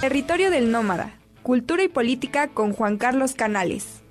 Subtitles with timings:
[0.00, 4.02] Territorio del Nómada, Cultura y Política con Juan Carlos Canales.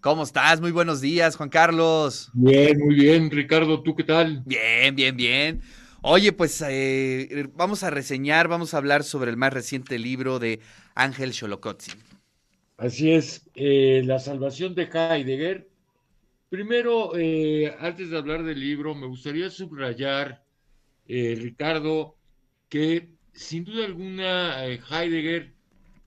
[0.00, 0.60] ¿Cómo estás?
[0.60, 2.30] Muy buenos días, Juan Carlos.
[2.34, 4.42] Bien, muy bien, Ricardo, ¿tú qué tal?
[4.44, 5.60] Bien, bien, bien.
[6.00, 10.58] Oye, pues eh, vamos a reseñar, vamos a hablar sobre el más reciente libro de
[10.96, 11.92] Ángel Xolocotzi.
[12.78, 15.68] Así es, eh, La salvación de Heidegger.
[16.48, 20.42] Primero, eh, antes de hablar del libro, me gustaría subrayar,
[21.06, 22.16] Ricardo,
[22.68, 25.52] que sin duda alguna Heidegger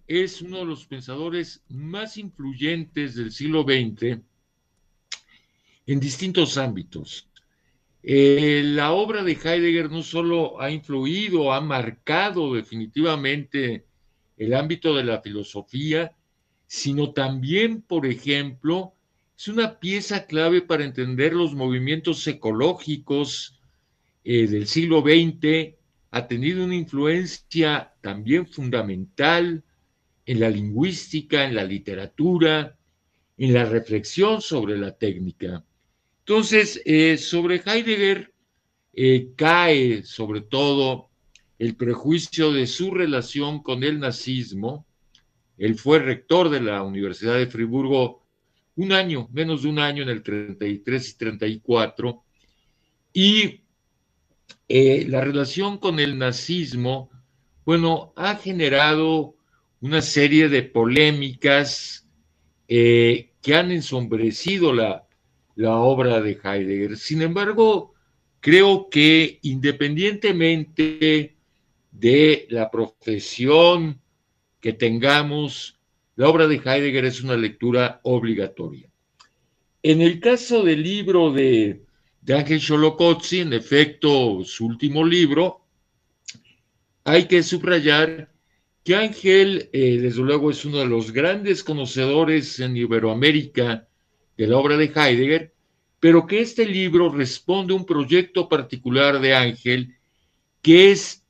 [0.07, 4.19] es uno de los pensadores más influyentes del siglo XX
[5.87, 7.27] en distintos ámbitos.
[8.03, 13.85] Eh, la obra de Heidegger no solo ha influido, ha marcado definitivamente
[14.37, 16.15] el ámbito de la filosofía,
[16.67, 18.93] sino también, por ejemplo,
[19.37, 23.59] es una pieza clave para entender los movimientos ecológicos
[24.23, 25.75] eh, del siglo XX,
[26.15, 29.61] ha tenido una influencia también fundamental
[30.25, 32.77] en la lingüística, en la literatura,
[33.37, 35.65] en la reflexión sobre la técnica.
[36.19, 38.31] Entonces, eh, sobre Heidegger
[38.93, 41.09] eh, cae sobre todo
[41.59, 44.85] el prejuicio de su relación con el nazismo.
[45.57, 48.23] Él fue rector de la Universidad de Friburgo
[48.77, 52.23] un año, menos de un año en el 33 y 34,
[53.11, 53.64] y
[54.67, 57.09] eh, la relación con el nazismo,
[57.65, 59.35] bueno, ha generado
[59.81, 62.07] una serie de polémicas
[62.67, 65.07] eh, que han ensombrecido la,
[65.55, 66.97] la obra de Heidegger.
[66.97, 67.93] Sin embargo,
[68.39, 71.35] creo que independientemente
[71.91, 74.01] de la profesión
[74.59, 75.79] que tengamos,
[76.15, 78.89] la obra de Heidegger es una lectura obligatoria.
[79.83, 81.84] En el caso del libro de,
[82.25, 85.61] de Ángel Xolocotzi, en efecto, su último libro,
[87.03, 88.31] hay que subrayar
[88.83, 93.87] que Ángel, eh, desde luego, es uno de los grandes conocedores en Iberoamérica
[94.37, 95.53] de la obra de Heidegger,
[95.99, 99.95] pero que este libro responde a un proyecto particular de Ángel,
[100.63, 101.23] que es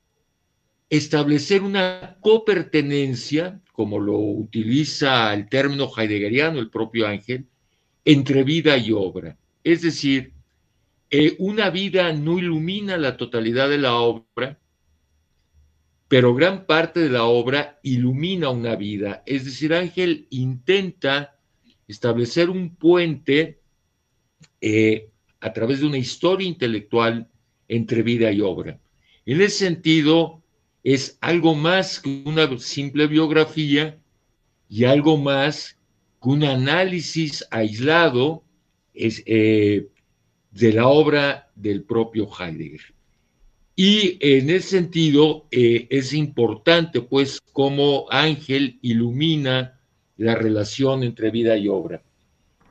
[0.89, 7.47] establecer una copertenencia, como lo utiliza el término heideggeriano el propio Ángel,
[8.05, 9.37] entre vida y obra.
[9.61, 10.34] Es decir,
[11.39, 14.59] una vida no ilumina la totalidad de la obra,
[16.07, 19.23] pero gran parte de la obra ilumina una vida.
[19.25, 21.37] Es decir, Ángel intenta
[21.87, 23.59] establecer un puente
[24.61, 25.09] eh,
[25.39, 27.27] a través de una historia intelectual
[27.67, 28.79] entre vida y obra.
[29.25, 30.41] En ese sentido,
[30.83, 33.97] es algo más que una simple biografía
[34.69, 35.79] y algo más
[36.21, 38.43] que un análisis aislado
[38.93, 39.87] eh,
[40.55, 42.95] de la obra del propio Heidegger.
[43.75, 49.77] Y en ese sentido eh, es importante, pues, cómo Ángel ilumina
[50.15, 52.01] la relación entre vida y obra.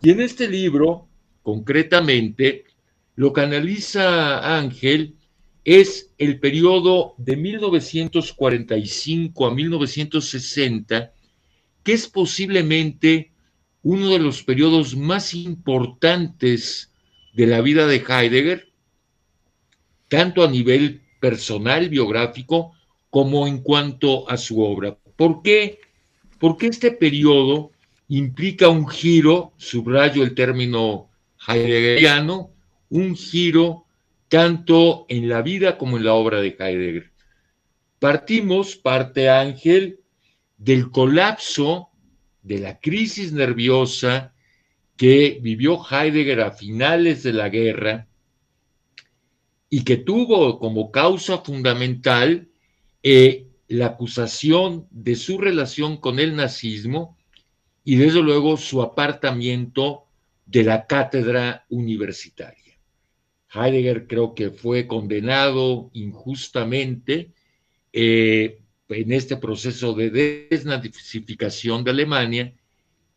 [0.00, 1.06] Y en este libro,
[1.42, 2.64] concretamente,
[3.16, 5.16] lo que analiza Ángel
[5.62, 11.12] es el periodo de 1945 a 1960,
[11.82, 13.32] que es posiblemente
[13.82, 16.93] uno de los periodos más importantes
[17.34, 18.72] de la vida de Heidegger,
[20.08, 22.72] tanto a nivel personal, biográfico,
[23.10, 24.96] como en cuanto a su obra.
[25.16, 25.80] ¿Por qué?
[26.38, 27.72] Porque este periodo
[28.08, 31.10] implica un giro, subrayo el término
[31.46, 32.50] heideggeriano,
[32.90, 33.86] un giro
[34.28, 37.12] tanto en la vida como en la obra de Heidegger.
[37.98, 40.00] Partimos, parte Ángel,
[40.56, 41.88] del colapso,
[42.42, 44.33] de la crisis nerviosa
[44.96, 48.06] que vivió Heidegger a finales de la guerra,
[49.74, 52.46] y que tuvo como causa fundamental
[53.02, 57.18] eh, la acusación de su relación con el nazismo
[57.82, 60.04] y desde luego su apartamiento
[60.46, 62.78] de la cátedra universitaria.
[63.52, 67.32] Heidegger creo que fue condenado injustamente
[67.92, 72.54] eh, en este proceso de desnazificación de Alemania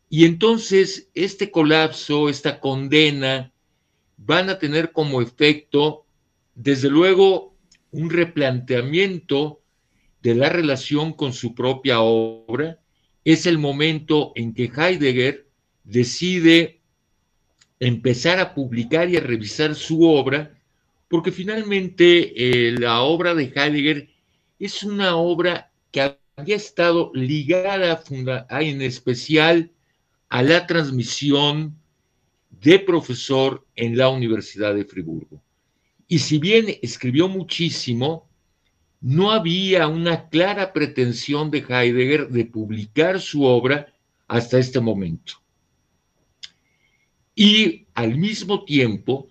[0.09, 3.51] y entonces este colapso, esta condena,
[4.17, 6.05] van a tener como efecto
[6.57, 7.55] desde luego,
[7.91, 9.61] un replanteamiento
[10.23, 12.79] de la relación con su propia obra.
[13.23, 15.47] Es el momento en que Heidegger
[15.83, 16.81] decide
[17.79, 20.57] empezar a publicar y a revisar su obra,
[21.07, 24.09] porque finalmente eh, la obra de Heidegger
[24.57, 28.03] es una obra que había estado ligada
[28.49, 29.71] en especial
[30.29, 31.77] a la transmisión
[32.49, 35.41] de profesor en la Universidad de Friburgo.
[36.07, 38.27] Y si bien escribió muchísimo,
[39.01, 43.93] no había una clara pretensión de Heidegger de publicar su obra
[44.27, 45.33] hasta este momento.
[47.35, 49.27] Y al mismo tiempo,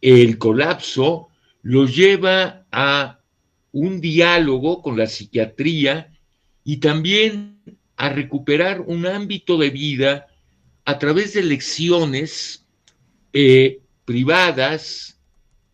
[0.00, 1.28] el colapso
[1.62, 3.20] lo lleva a
[3.72, 6.12] un diálogo con la psiquiatría
[6.64, 7.59] y también
[8.00, 10.26] a recuperar un ámbito de vida
[10.86, 12.66] a través de lecciones
[13.34, 15.20] eh, privadas,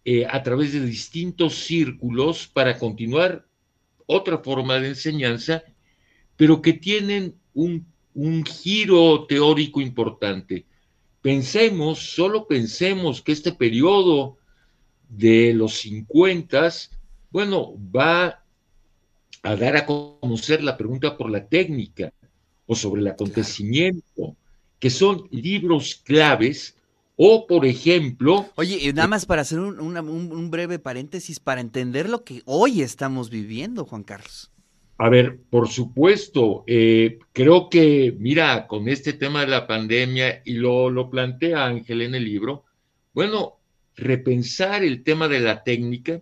[0.04, 3.46] eh, a través de distintos círculos para continuar
[4.06, 5.62] otra forma de enseñanza,
[6.34, 10.66] pero que tienen un, un giro teórico importante.
[11.22, 14.36] Pensemos, solo pensemos que este periodo
[15.08, 16.72] de los 50,
[17.30, 18.44] bueno, va
[19.46, 22.12] a dar a conocer la pregunta por la técnica
[22.66, 24.34] o sobre el acontecimiento,
[24.80, 26.76] que son libros claves,
[27.14, 28.46] o por ejemplo...
[28.56, 33.84] Oye, nada más para hacer un, breve paréntesis, para entender lo que hoy estamos viviendo,
[33.84, 34.50] Juan Carlos.
[34.98, 40.54] A ver, por supuesto, eh, creo que, mira, con este tema de la pandemia, y
[40.54, 42.64] lo, lo plantea Ángel en el libro,
[43.14, 43.58] bueno,
[43.94, 46.20] repensar el tema de la técnica,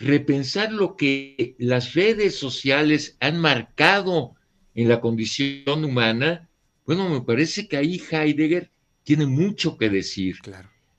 [0.00, 4.34] repensar lo que las redes sociales han marcado
[4.74, 6.48] en la condición humana,
[6.86, 8.70] bueno, me parece que ahí Heidegger
[9.04, 10.38] tiene mucho que decir.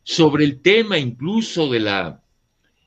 [0.03, 2.23] Sobre el tema incluso de la,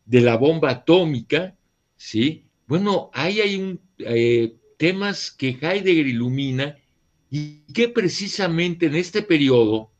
[0.07, 1.57] de la bomba atómica,
[1.97, 2.45] ¿sí?
[2.67, 6.79] Bueno, ahí hay un, eh, temas que Heidegger ilumina
[7.31, 9.91] y que precisamente en este periodo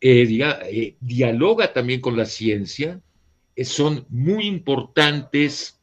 [0.00, 0.26] eh,
[0.70, 3.00] eh, dialoga también con la ciencia,
[3.62, 5.80] son muy importantes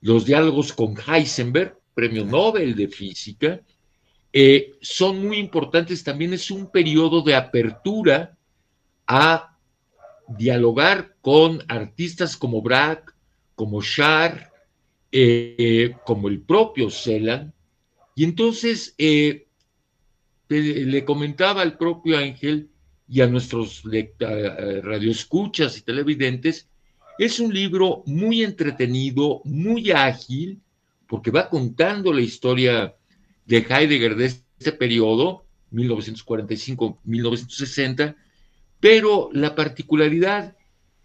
[0.00, 3.60] los diálogos con Heisenberg, premio Nobel de Física,
[4.36, 6.04] eh, son muy importantes.
[6.04, 8.36] También es un periodo de apertura
[9.06, 9.56] a
[10.28, 13.12] dialogar con artistas como Braque,
[13.54, 14.52] como Schar,
[15.12, 17.54] eh, como el propio Celan.
[18.16, 19.46] Y entonces eh,
[20.48, 22.68] le comentaba al propio Ángel
[23.08, 23.82] y a nuestros
[24.82, 26.68] radioescuchas y televidentes,
[27.18, 30.60] es un libro muy entretenido, muy ágil,
[31.06, 32.96] porque va contando la historia
[33.46, 38.16] de Heidegger de este periodo, 1945-1960,
[38.80, 40.56] pero la particularidad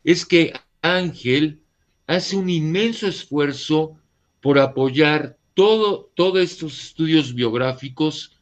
[0.03, 1.61] es que Ángel
[2.07, 3.95] hace un inmenso esfuerzo
[4.41, 8.38] por apoyar todo, todos estos estudios biográficos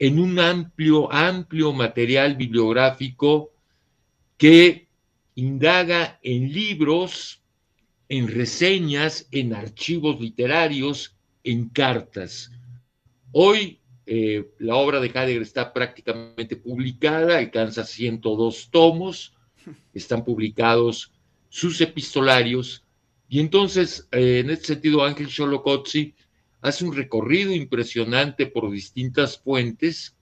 [0.00, 3.52] en un amplio, amplio material bibliográfico
[4.38, 4.88] que
[5.34, 7.42] indaga en libros,
[8.08, 11.14] en reseñas, en archivos literarios,
[11.44, 12.50] en cartas.
[13.30, 19.34] Hoy eh, la obra de Heidegger está prácticamente publicada, alcanza 102 tomos,
[19.92, 21.12] están publicados
[21.50, 22.82] sus epistolarios,
[23.28, 26.14] y entonces, eh, en este sentido, Ángel Xolocotzi
[26.60, 30.16] hace un recorrido impresionante por distintas fuentes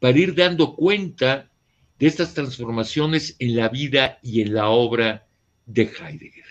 [0.00, 1.50] para ir dando cuenta
[1.98, 5.26] de estas transformaciones en la vida y en la obra
[5.66, 6.44] de Heidegger.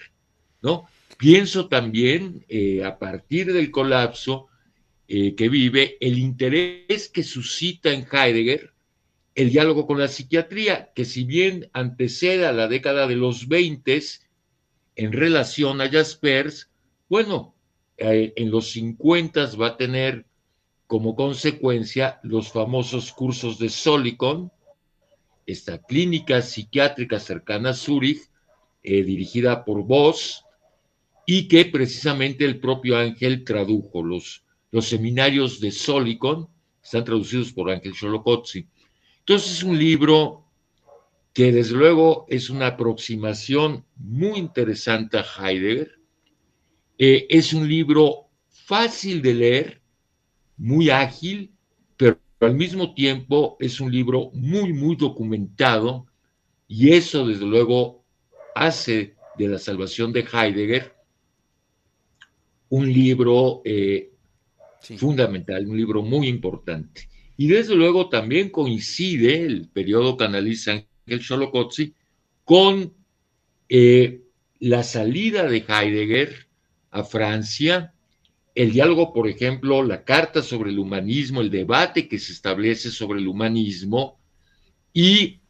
[0.62, 0.88] ¿no?
[1.18, 4.48] Pienso también, eh, a partir del colapso
[5.08, 8.74] eh, que vive, el interés que suscita en Heidegger
[9.36, 14.02] el diálogo con la psiquiatría, que si bien antecede a la década de los 20
[14.96, 16.70] en relación a Jaspers,
[17.10, 17.53] bueno,
[17.98, 20.26] eh, en los 50 va a tener
[20.88, 24.52] como consecuencia los famosos cursos de Solicon,
[25.46, 28.22] esta clínica psiquiátrica cercana a Zúrich,
[28.84, 30.44] eh, dirigida por Voss,
[31.26, 34.04] y que precisamente el propio Ángel tradujo.
[34.04, 36.48] Los, los seminarios de Solicon
[36.84, 38.68] están traducidos por Ángel Xolocotzi.
[39.20, 40.44] Entonces es un libro
[41.34, 46.00] que desde luego es una aproximación muy interesante a Heidegger.
[47.06, 49.82] Eh, es un libro fácil de leer,
[50.56, 51.52] muy ágil,
[51.98, 56.06] pero al mismo tiempo es un libro muy, muy documentado
[56.66, 58.06] y eso desde luego
[58.56, 60.96] hace de la salvación de Heidegger
[62.70, 64.14] un libro eh,
[64.80, 67.10] fundamental, un libro muy importante.
[67.36, 71.94] Y desde luego también coincide el periodo que analiza Ángel Xolocotzi
[72.46, 72.94] con
[73.68, 74.22] eh,
[74.60, 76.53] la salida de Heidegger
[76.94, 77.94] a Francia
[78.56, 83.20] el diálogo, por ejemplo, la carta sobre el humanismo, el debate que se establece sobre
[83.20, 84.20] el humanismo
[84.94, 85.42] y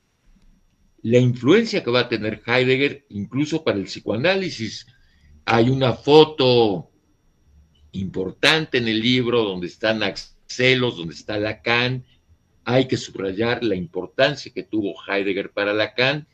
[1.01, 4.87] la influencia que va a tener Heidegger incluso para el psicoanálisis.
[5.43, 6.91] Hay una foto
[7.91, 12.05] importante en el libro donde están Axelos, donde está Lacan.
[12.63, 16.25] Hay que subrayar la importancia que tuvo Heidegger para Lacan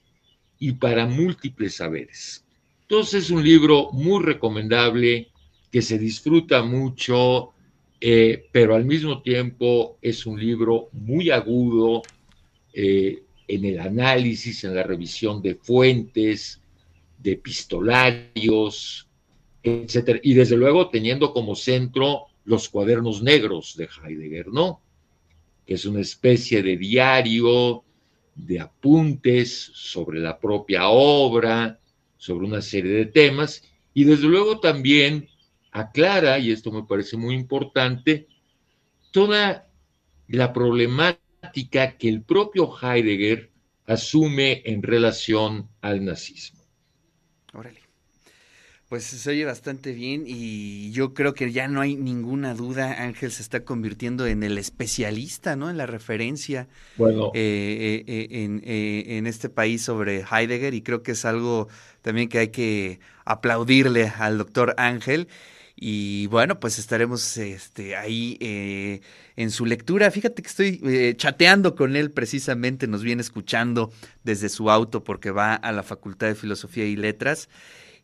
[0.59, 2.45] y para múltiples saberes.
[2.89, 5.27] Entonces es un libro muy recomendable,
[5.71, 7.51] que se disfruta mucho,
[8.01, 12.01] eh, pero al mismo tiempo es un libro muy agudo
[12.73, 16.61] eh, en el análisis, en la revisión de fuentes,
[17.19, 19.07] de epistolarios,
[19.61, 20.19] etc.
[20.23, 24.81] Y desde luego teniendo como centro los cuadernos negros de Heidegger, ¿no?
[25.67, 27.83] Que es una especie de diario
[28.33, 31.78] de apuntes sobre la propia obra,
[32.19, 33.63] sobre una serie de temas,
[33.95, 35.27] y desde luego también
[35.71, 38.27] aclara, y esto me parece muy importante,
[39.11, 39.67] toda
[40.27, 43.49] la problemática que el propio Heidegger
[43.87, 46.59] asume en relación al nazismo.
[47.53, 47.88] Órale.
[48.89, 53.31] Pues se oye bastante bien y yo creo que ya no hay ninguna duda, Ángel
[53.31, 55.69] se está convirtiendo en el especialista, ¿no?
[55.69, 56.67] En la referencia
[56.97, 57.31] bueno.
[57.35, 61.67] Eh, eh, eh, en, en, este país sobre Heidegger y creo que es algo
[62.01, 65.27] también que hay que aplaudirle al doctor Ángel.
[65.81, 68.99] Y bueno, pues estaremos este, ahí eh,
[69.37, 70.11] en su lectura.
[70.11, 73.89] Fíjate que estoy eh, chateando con él precisamente, nos viene escuchando
[74.25, 77.47] desde su auto porque va a la Facultad de Filosofía y Letras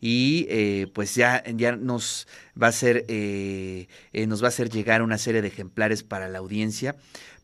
[0.06, 2.28] y eh, pues ya, ya nos
[2.62, 3.06] va a hacer
[4.28, 6.96] nos va a hacer llegar una serie de ejemplares para la audiencia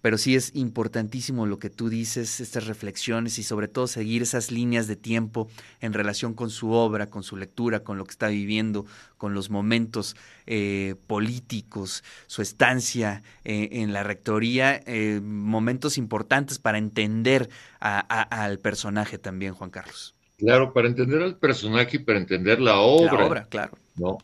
[0.01, 4.51] pero sí es importantísimo lo que tú dices, estas reflexiones y sobre todo seguir esas
[4.51, 5.48] líneas de tiempo
[5.80, 8.86] en relación con su obra, con su lectura, con lo que está viviendo,
[9.18, 10.15] con los momentos
[10.48, 17.50] eh, políticos, su estancia eh, en la rectoría, eh, momentos importantes para entender
[17.80, 20.15] al personaje también, Juan Carlos.
[20.41, 23.13] Claro, para entender al personaje y para entender la obra.
[23.13, 23.77] La obra, claro.
[23.95, 24.17] ¿no?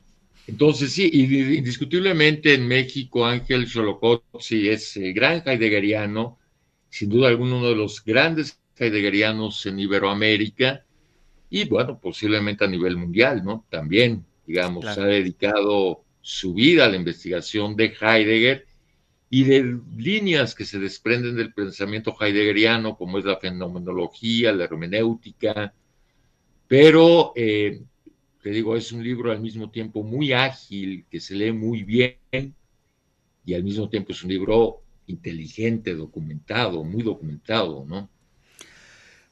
[0.48, 6.40] Entonces, sí, indiscutiblemente en México Ángel Xolocotzi es el gran heideggeriano,
[6.90, 10.84] sin duda alguno uno de los grandes heideggerianos en Iberoamérica
[11.52, 13.68] y, bueno, posiblemente a nivel mundial, ¿no?
[13.70, 18.66] También, digamos, ha dedicado su vida a la investigación de Heidegger
[19.30, 25.74] y de líneas que se desprenden del pensamiento heideggeriano, como es la fenomenología, la hermenéutica,
[26.68, 27.82] pero eh,
[28.52, 32.18] digo, es un libro al mismo tiempo muy ágil, que se lee muy bien
[33.46, 38.10] y al mismo tiempo es un libro inteligente, documentado, muy documentado, ¿no?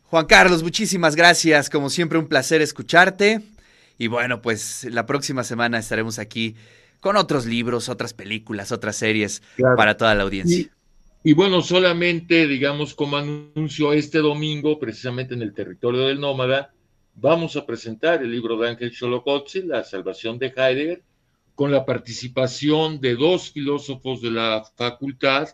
[0.03, 1.69] Juan Carlos, muchísimas gracias.
[1.69, 3.41] Como siempre, un placer escucharte.
[3.97, 6.55] Y bueno, pues la próxima semana estaremos aquí
[7.01, 9.41] con otros libros, otras películas, otras series
[9.75, 10.59] para toda la audiencia.
[11.23, 16.74] Y, y, bueno, solamente, digamos, como anuncio este domingo, precisamente en el territorio del Nómada,
[17.15, 21.03] vamos a presentar el libro de Ángel Xolocotzi, La salvación de Heidegger,
[21.55, 25.49] con la participación de dos filósofos de la facultad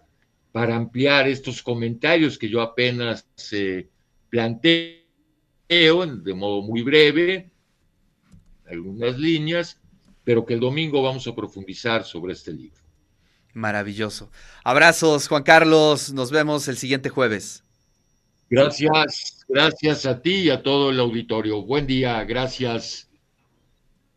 [0.51, 3.87] para ampliar estos comentarios que yo apenas eh,
[4.29, 5.01] planteo
[5.69, 7.49] de modo muy breve,
[8.69, 9.79] algunas líneas,
[10.23, 12.81] pero que el domingo vamos a profundizar sobre este libro.
[13.53, 14.29] Maravilloso.
[14.63, 16.11] Abrazos, Juan Carlos.
[16.11, 17.63] Nos vemos el siguiente jueves.
[18.49, 21.61] Gracias, gracias a ti y a todo el auditorio.
[21.61, 23.10] Buen día, gracias.